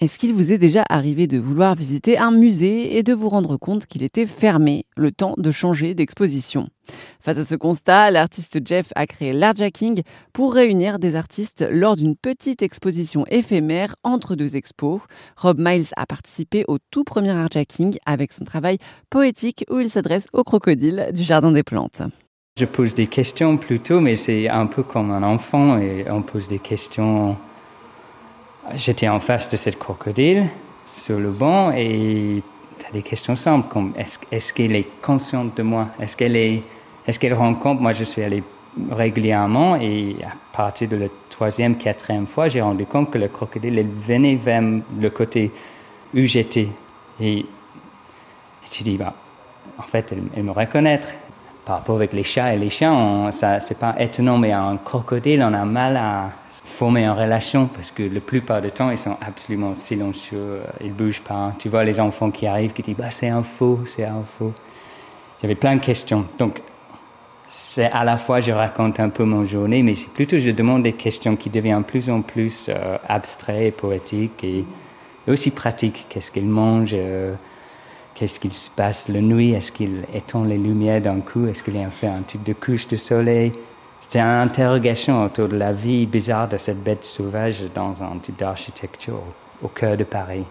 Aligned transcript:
Est-ce 0.00 0.20
qu'il 0.20 0.32
vous 0.32 0.52
est 0.52 0.58
déjà 0.58 0.84
arrivé 0.88 1.26
de 1.26 1.38
vouloir 1.38 1.74
visiter 1.74 2.18
un 2.18 2.30
musée 2.30 2.96
et 2.96 3.02
de 3.02 3.12
vous 3.12 3.28
rendre 3.28 3.56
compte 3.56 3.86
qu'il 3.86 4.04
était 4.04 4.26
fermé, 4.26 4.84
le 4.96 5.10
temps 5.10 5.34
de 5.36 5.50
changer 5.50 5.94
d'exposition? 5.96 6.68
Face 7.20 7.38
à 7.38 7.44
ce 7.44 7.56
constat, 7.56 8.12
l'artiste 8.12 8.60
Jeff 8.64 8.92
a 8.94 9.08
créé 9.08 9.32
l'Artjacking 9.32 10.02
pour 10.32 10.54
réunir 10.54 11.00
des 11.00 11.16
artistes 11.16 11.66
lors 11.68 11.96
d'une 11.96 12.14
petite 12.14 12.62
exposition 12.62 13.24
éphémère 13.28 13.96
entre 14.04 14.36
deux 14.36 14.54
expos. 14.54 15.00
Rob 15.36 15.58
Miles 15.58 15.88
a 15.96 16.06
participé 16.06 16.64
au 16.68 16.78
tout 16.92 17.02
premier 17.02 17.30
Artjacking 17.30 17.98
avec 18.06 18.32
son 18.32 18.44
travail 18.44 18.78
poétique 19.10 19.64
où 19.68 19.80
il 19.80 19.90
s'adresse 19.90 20.28
aux 20.32 20.44
crocodiles 20.44 21.08
du 21.12 21.24
Jardin 21.24 21.50
des 21.50 21.64
Plantes. 21.64 22.02
Je 22.56 22.66
pose 22.66 22.94
des 22.94 23.08
questions 23.08 23.56
plutôt, 23.56 24.00
mais 24.00 24.14
c'est 24.14 24.48
un 24.48 24.66
peu 24.66 24.84
comme 24.84 25.10
un 25.10 25.24
enfant 25.24 25.76
et 25.76 26.06
on 26.08 26.22
pose 26.22 26.46
des 26.46 26.60
questions 26.60 27.36
J'étais 28.74 29.08
en 29.08 29.20
face 29.20 29.50
de 29.50 29.56
cette 29.56 29.78
crocodile 29.78 30.46
sur 30.94 31.18
le 31.18 31.30
banc 31.30 31.72
et 31.72 32.42
tu 32.78 32.86
as 32.86 32.90
des 32.90 33.02
questions 33.02 33.36
simples 33.36 33.68
comme 33.68 33.92
est-ce 33.96 34.52
qu'elle 34.52 34.76
est 34.76 34.88
consciente 35.00 35.56
de 35.56 35.62
moi? 35.62 35.88
Est-ce 36.00 36.16
qu'elle 36.16 36.36
est, 36.36 36.62
est 37.06 37.18
qu'elle 37.18 37.34
rend 37.34 37.54
compte? 37.54 37.80
Moi, 37.80 37.92
je 37.92 38.04
suis 38.04 38.22
allé 38.22 38.42
régulièrement 38.90 39.76
et 39.76 40.16
à 40.22 40.56
partir 40.56 40.88
de 40.88 40.96
la 40.96 41.06
troisième, 41.30 41.76
quatrième 41.76 42.26
fois, 42.26 42.48
j'ai 42.48 42.60
rendu 42.60 42.84
compte 42.84 43.10
que 43.10 43.18
le 43.18 43.28
crocodile 43.28 43.78
elle 43.78 43.86
venait 43.86 44.34
vers 44.34 44.62
le 44.62 45.10
côté 45.10 45.50
où 46.14 46.22
j'étais. 46.22 46.68
Et, 47.20 47.46
tu 48.70 48.82
dis, 48.82 48.98
bah, 48.98 49.14
en 49.78 49.82
fait, 49.82 50.12
elle, 50.36 50.42
me 50.42 50.50
reconnaît. 50.50 51.00
Par 51.68 51.76
rapport 51.76 51.96
avec 51.96 52.14
les 52.14 52.22
chats 52.22 52.54
et 52.54 52.58
les 52.58 52.70
chiens, 52.70 53.28
c'est 53.30 53.78
pas 53.78 53.94
étonnant, 53.98 54.38
mais 54.38 54.52
un 54.52 54.78
crocodile, 54.78 55.42
on 55.42 55.52
a 55.52 55.66
mal 55.66 55.98
à 55.98 56.30
former 56.50 57.04
une 57.04 57.10
relation 57.10 57.66
parce 57.66 57.90
que 57.90 58.04
la 58.04 58.20
plupart 58.20 58.62
du 58.62 58.70
temps, 58.70 58.90
ils 58.90 58.96
sont 58.96 59.18
absolument 59.20 59.74
silencieux, 59.74 60.62
ils 60.82 60.94
bougent 60.94 61.20
pas. 61.20 61.52
Tu 61.58 61.68
vois 61.68 61.84
les 61.84 62.00
enfants 62.00 62.30
qui 62.30 62.46
arrivent 62.46 62.72
qui 62.72 62.80
disent 62.80 62.96
bah, 62.96 63.10
c'est 63.10 63.28
un 63.28 63.42
faux, 63.42 63.80
c'est 63.84 64.06
un 64.06 64.22
faux. 64.24 64.54
J'avais 65.42 65.56
plein 65.56 65.76
de 65.76 65.82
questions. 65.82 66.24
Donc, 66.38 66.62
c'est 67.50 67.90
à 67.90 68.02
la 68.02 68.16
fois 68.16 68.40
je 68.40 68.52
raconte 68.52 68.98
un 68.98 69.10
peu 69.10 69.24
mon 69.24 69.44
journée, 69.44 69.82
mais 69.82 69.92
c'est 69.92 70.08
plutôt 70.08 70.38
je 70.38 70.50
demande 70.50 70.84
des 70.84 70.94
questions 70.94 71.36
qui 71.36 71.50
deviennent 71.50 71.84
plus 71.84 72.08
en 72.08 72.22
plus 72.22 72.70
euh, 72.70 72.96
abstraites 73.06 73.66
et 73.66 73.72
poétiques 73.72 74.42
et, 74.42 74.64
aussi 75.30 75.50
pratiques. 75.50 76.06
Qu'est-ce 76.08 76.30
qu'ils 76.30 76.48
mangent 76.48 76.92
euh, 76.94 77.34
Qu'est-ce 78.18 78.40
qu'il 78.40 78.52
se 78.52 78.68
passe 78.68 79.08
la 79.08 79.20
nuit? 79.20 79.52
Est-ce 79.52 79.70
qu'il 79.70 80.02
étend 80.12 80.42
les 80.42 80.58
lumières 80.58 81.00
d'un 81.00 81.20
coup? 81.20 81.46
Est-ce 81.46 81.62
qu'il 81.62 81.76
a 81.76 81.88
fait 81.88 82.08
un 82.08 82.22
type 82.22 82.42
de 82.42 82.52
couche 82.52 82.88
de 82.88 82.96
soleil? 82.96 83.52
C'était 84.00 84.18
une 84.18 84.26
interrogation 84.26 85.24
autour 85.24 85.46
de 85.46 85.56
la 85.56 85.72
vie 85.72 86.04
bizarre 86.04 86.48
de 86.48 86.56
cette 86.56 86.82
bête 86.82 87.04
sauvage 87.04 87.62
dans 87.76 88.02
un 88.02 88.18
type 88.20 88.36
d'architecture 88.36 89.20
au 89.62 89.68
cœur 89.68 89.96
de 89.96 90.02
Paris. 90.02 90.42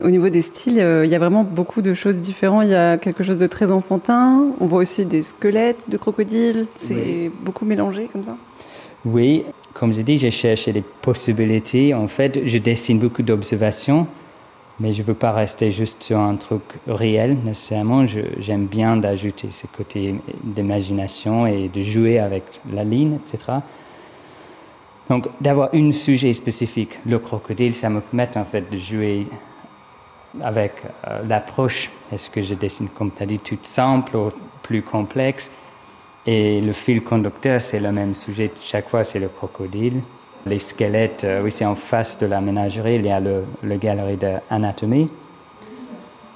Au 0.00 0.08
niveau 0.08 0.28
des 0.28 0.42
styles, 0.42 0.78
euh, 0.78 1.04
il 1.04 1.10
y 1.10 1.16
a 1.16 1.18
vraiment 1.18 1.42
beaucoup 1.42 1.82
de 1.82 1.94
choses 1.94 2.18
différentes. 2.18 2.66
Il 2.66 2.70
y 2.70 2.76
a 2.76 2.96
quelque 2.96 3.24
chose 3.24 3.38
de 3.38 3.48
très 3.48 3.72
enfantin. 3.72 4.52
On 4.60 4.66
voit 4.66 4.78
aussi 4.78 5.04
des 5.04 5.22
squelettes 5.22 5.90
de 5.90 5.96
crocodiles. 5.96 6.68
C'est 6.76 7.28
beaucoup 7.40 7.64
mélangé 7.64 8.08
comme 8.12 8.22
ça. 8.22 8.36
Oui, 9.04 9.44
comme 9.72 9.92
je 9.94 10.00
dis, 10.00 10.16
j'ai 10.16 10.30
cherché 10.30 10.72
des 10.72 10.84
possibilités. 11.02 11.92
En 11.92 12.06
fait, 12.06 12.42
je 12.44 12.58
dessine 12.58 13.00
beaucoup 13.00 13.22
d'observations 13.22 14.06
mais 14.80 14.92
je 14.92 15.02
ne 15.02 15.06
veux 15.06 15.14
pas 15.14 15.32
rester 15.32 15.70
juste 15.70 16.02
sur 16.02 16.18
un 16.18 16.36
truc 16.36 16.62
réel 16.86 17.36
nécessairement. 17.44 18.06
J'aime 18.38 18.66
bien 18.66 18.96
d'ajouter 18.96 19.48
ce 19.50 19.66
côté 19.66 20.16
d'imagination 20.42 21.46
et 21.46 21.68
de 21.68 21.82
jouer 21.82 22.18
avec 22.18 22.44
la 22.72 22.82
ligne, 22.84 23.18
etc. 23.24 23.58
Donc, 25.08 25.28
d'avoir 25.40 25.70
un 25.74 25.92
sujet 25.92 26.32
spécifique, 26.32 26.98
le 27.06 27.18
crocodile, 27.18 27.74
ça 27.74 27.90
me 27.90 28.00
permet 28.00 28.36
en 28.36 28.44
fait 28.44 28.70
de 28.70 28.78
jouer 28.78 29.26
avec 30.42 30.72
euh, 31.06 31.22
l'approche. 31.28 31.90
Est-ce 32.10 32.30
que 32.30 32.42
je 32.42 32.54
dessine, 32.54 32.88
comme 32.88 33.12
tu 33.12 33.22
as 33.22 33.26
dit, 33.26 33.38
tout 33.38 33.58
simple 33.62 34.16
ou 34.16 34.30
plus 34.62 34.82
complexe? 34.82 35.50
Et 36.26 36.60
le 36.60 36.72
fil 36.72 37.02
conducteur, 37.02 37.60
c'est 37.60 37.80
le 37.80 37.92
même 37.92 38.14
sujet. 38.14 38.50
Chaque 38.60 38.88
fois, 38.88 39.04
c'est 39.04 39.18
le 39.18 39.28
crocodile. 39.28 40.00
Les 40.46 40.58
squelettes, 40.58 41.24
euh, 41.24 41.42
oui, 41.42 41.50
c'est 41.50 41.64
en 41.64 41.74
face 41.74 42.18
de 42.18 42.26
la 42.26 42.40
ménagerie, 42.40 42.96
il 42.96 43.06
y 43.06 43.10
a 43.10 43.20
le, 43.20 43.44
le 43.62 43.76
galerie 43.76 44.18
d'anatomie. 44.18 45.10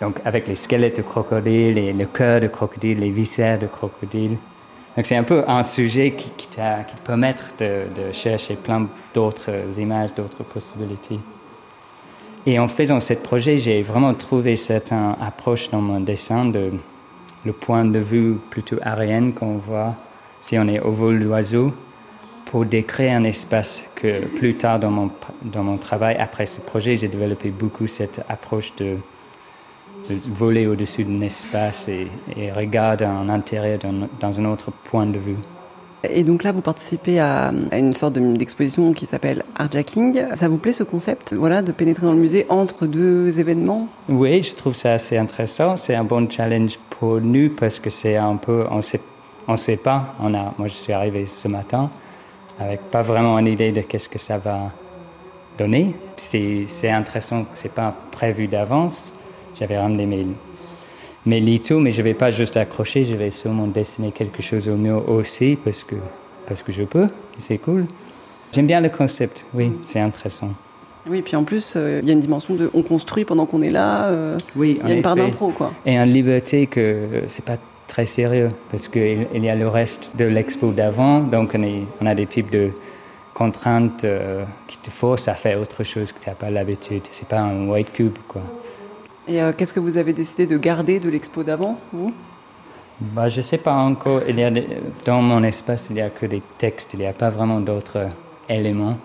Donc, 0.00 0.20
avec 0.24 0.46
les 0.46 0.54
squelettes 0.54 0.98
de 0.98 1.02
crocodile, 1.02 1.78
et 1.78 1.92
le 1.92 2.06
cœur 2.06 2.40
de 2.40 2.46
crocodile, 2.46 3.00
les 3.00 3.10
viscères 3.10 3.58
de 3.58 3.66
crocodile. 3.66 4.36
Donc, 4.96 5.06
c'est 5.06 5.16
un 5.16 5.24
peu 5.24 5.42
un 5.48 5.62
sujet 5.62 6.12
qui, 6.12 6.30
qui, 6.30 6.46
te 6.48 6.60
permet 7.04 7.34
de, 7.58 7.84
de, 7.94 8.12
chercher 8.12 8.54
plein 8.54 8.86
d'autres 9.12 9.78
images, 9.78 10.14
d'autres 10.14 10.44
possibilités. 10.44 11.18
Et 12.46 12.58
en 12.60 12.68
faisant 12.68 13.00
ce 13.00 13.14
projet, 13.14 13.58
j'ai 13.58 13.82
vraiment 13.82 14.14
trouvé 14.14 14.54
cette 14.56 14.94
approche 15.20 15.68
dans 15.70 15.80
mon 15.80 15.98
dessin 15.98 16.44
de 16.44 16.70
le 17.44 17.52
point 17.52 17.84
de 17.84 17.98
vue 17.98 18.36
plutôt 18.50 18.76
aérien 18.82 19.32
qu'on 19.32 19.56
voit 19.56 19.94
si 20.40 20.58
on 20.58 20.68
est 20.68 20.80
au 20.80 20.90
vol 20.90 21.20
d'oiseau 21.20 21.72
pour 22.46 22.64
décrire 22.64 23.16
un 23.16 23.24
espace 23.24 23.84
que 23.96 24.24
plus 24.24 24.54
tard 24.54 24.80
dans 24.80 24.90
mon, 24.90 25.10
dans 25.42 25.62
mon 25.62 25.76
travail, 25.76 26.16
après 26.18 26.46
ce 26.46 26.60
projet, 26.60 26.96
j'ai 26.96 27.08
développé 27.08 27.50
beaucoup 27.50 27.86
cette 27.86 28.22
approche 28.28 28.74
de, 28.76 28.96
voler 30.28 30.68
au-dessus 30.68 31.02
d'un 31.02 31.20
espace 31.22 31.88
et, 31.88 32.06
et 32.36 32.52
regarder 32.52 33.04
en 33.04 33.28
intérieur 33.28 33.78
dans, 33.80 34.08
dans, 34.20 34.40
un 34.40 34.44
autre 34.44 34.70
point 34.70 35.04
de 35.04 35.18
vue. 35.18 35.36
Et 36.08 36.22
donc 36.22 36.44
là, 36.44 36.52
vous 36.52 36.60
participez 36.60 37.18
à, 37.18 37.52
une 37.72 37.92
sorte 37.92 38.12
d'exposition 38.12 38.92
qui 38.92 39.06
s'appelle 39.06 39.42
Artjacking. 39.56 40.34
Ça 40.34 40.46
vous 40.46 40.58
plaît 40.58 40.72
ce 40.72 40.84
concept 40.84 41.32
voilà, 41.32 41.60
de 41.60 41.72
pénétrer 41.72 42.06
dans 42.06 42.12
le 42.12 42.20
musée 42.20 42.46
entre 42.48 42.86
deux 42.86 43.40
événements? 43.40 43.88
Oui, 44.08 44.42
je 44.42 44.54
trouve 44.54 44.76
ça 44.76 44.92
assez 44.92 45.18
intéressant. 45.18 45.76
C'est 45.76 45.96
un 45.96 46.04
bon 46.04 46.30
challenge 46.30 46.78
pour 46.90 47.20
nous 47.20 47.50
parce 47.50 47.80
que 47.80 47.90
c'est 47.90 48.16
un 48.16 48.36
peu, 48.36 48.66
on 48.70 48.80
sait, 48.82 49.00
on 49.48 49.56
sait 49.56 49.78
pas. 49.78 50.14
On 50.20 50.32
a, 50.34 50.54
moi, 50.56 50.68
je 50.68 50.74
suis 50.74 50.92
arrivé 50.92 51.26
ce 51.26 51.48
matin 51.48 51.90
avec 52.58 52.80
pas 52.90 53.02
vraiment 53.02 53.38
une 53.38 53.46
idée 53.46 53.72
de 53.72 53.80
qu'est-ce 53.82 54.08
que 54.08 54.18
ça 54.18 54.38
va 54.38 54.70
donner. 55.58 55.94
C'est 56.16 56.90
intéressant 56.90 57.44
que 57.44 57.50
c'est 57.54 57.72
pas 57.72 57.94
prévu 58.10 58.46
d'avance. 58.46 59.12
J'avais 59.58 59.78
ramené 59.78 60.06
mes, 60.06 60.26
mes 61.24 61.40
litos, 61.40 61.80
mais 61.80 61.90
je 61.90 62.02
vais 62.02 62.14
pas 62.14 62.30
juste 62.30 62.56
accrocher, 62.56 63.04
je 63.04 63.14
vais 63.14 63.30
sûrement 63.30 63.66
dessiner 63.66 64.12
quelque 64.12 64.42
chose 64.42 64.68
au 64.68 64.76
mur 64.76 65.08
aussi 65.08 65.56
parce 65.62 65.82
que, 65.82 65.96
parce 66.46 66.62
que 66.62 66.72
je 66.72 66.82
peux, 66.82 67.06
c'est 67.38 67.58
cool. 67.58 67.86
J'aime 68.52 68.66
bien 68.66 68.80
le 68.80 68.88
concept, 68.88 69.44
oui, 69.54 69.72
c'est 69.82 70.00
intéressant. 70.00 70.50
Oui, 71.08 71.22
puis 71.22 71.36
en 71.36 71.44
plus, 71.44 71.74
euh, 71.76 72.00
il 72.02 72.08
y 72.08 72.10
a 72.10 72.14
une 72.14 72.20
dimension 72.20 72.54
de 72.54 72.68
on 72.74 72.82
construit 72.82 73.24
pendant 73.24 73.46
qu'on 73.46 73.62
est 73.62 73.70
là. 73.70 74.06
Euh, 74.06 74.38
oui, 74.56 74.80
il 74.82 74.88
y 74.88 74.92
a 74.92 74.94
une 74.94 75.02
part 75.02 75.14
d'impro, 75.14 75.50
quoi. 75.50 75.72
Et 75.84 75.96
une 75.96 76.12
liberté 76.12 76.66
que 76.66 77.22
c'est 77.28 77.44
pas 77.44 77.58
très 77.86 78.06
sérieux 78.06 78.50
parce 78.70 78.88
qu'il 78.88 79.26
y 79.44 79.48
a 79.48 79.54
le 79.54 79.68
reste 79.68 80.12
de 80.16 80.24
l'expo 80.24 80.72
d'avant, 80.72 81.20
donc 81.20 81.54
on, 81.54 82.06
a 82.06 82.14
des 82.14 82.26
types 82.26 82.50
de 82.50 82.70
contraintes 83.34 84.04
euh, 84.04 84.44
qui 84.66 84.78
te 84.78 84.90
forcent 84.90 85.28
à 85.28 85.34
faire 85.34 85.60
autre 85.60 85.84
chose 85.84 86.12
que 86.12 86.18
tu 86.18 86.28
n'as 86.28 86.34
pas 86.34 86.50
l'habitude. 86.50 87.02
C'est 87.10 87.28
pas 87.28 87.40
un 87.40 87.68
white 87.68 87.92
cube, 87.92 88.16
quoi. 88.28 88.42
Et 89.28 89.42
euh, 89.42 89.52
qu'est-ce 89.56 89.74
que 89.74 89.80
vous 89.80 89.98
avez 89.98 90.12
décidé 90.12 90.46
de 90.46 90.56
garder 90.56 91.00
de 91.00 91.08
l'expo 91.08 91.42
d'avant, 91.42 91.78
vous? 91.92 92.14
Bah, 93.00 93.28
Je 93.28 93.38
ne 93.38 93.42
sais 93.42 93.58
pas 93.58 93.74
encore. 93.74 94.22
Il 94.28 94.38
y 94.38 94.44
a 94.44 94.50
dans 95.04 95.20
mon 95.20 95.42
espace, 95.42 95.88
il 95.90 95.94
n'y 95.94 96.02
a 96.02 96.10
que 96.10 96.26
des 96.26 96.42
textes, 96.58 96.94
il 96.94 97.00
n'y 97.00 97.06
a 97.06 97.12
pas 97.12 97.30
vraiment 97.30 97.60
d'autres 97.60 98.08
éléments. 98.48 98.96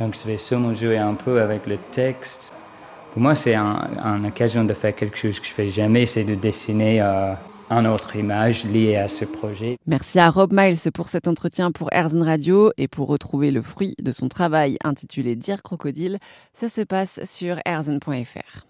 Donc 0.00 0.14
je 0.20 0.28
vais 0.28 0.38
sûrement 0.38 0.74
jouer 0.74 0.98
un 0.98 1.14
peu 1.14 1.40
avec 1.40 1.66
le 1.66 1.78
texte. 1.92 2.52
Pour 3.12 3.22
moi, 3.22 3.34
c'est 3.34 3.54
une 3.54 4.26
occasion 4.26 4.64
de 4.64 4.74
faire 4.74 4.94
quelque 4.94 5.16
chose 5.16 5.40
que 5.40 5.46
je 5.46 5.52
fais 5.52 5.70
jamais, 5.70 6.04
c'est 6.04 6.24
de 6.24 6.34
dessiner 6.34 7.00
euh, 7.00 7.32
une 7.70 7.86
autre 7.86 8.16
image 8.16 8.64
liée 8.64 8.96
à 8.96 9.08
ce 9.08 9.24
projet. 9.24 9.76
Merci 9.86 10.18
à 10.18 10.30
Rob 10.30 10.52
Miles 10.52 10.90
pour 10.92 11.08
cet 11.08 11.28
entretien 11.28 11.72
pour 11.72 11.92
Airzone 11.92 12.22
Radio 12.22 12.72
et 12.76 12.88
pour 12.88 13.08
retrouver 13.08 13.50
le 13.50 13.62
fruit 13.62 13.94
de 14.00 14.12
son 14.12 14.28
travail 14.28 14.78
intitulé 14.84 15.36
Dire 15.36 15.62
crocodile, 15.62 16.18
ça 16.52 16.68
se 16.68 16.82
passe 16.82 17.20
sur 17.24 17.58
airzone.fr. 17.64 18.66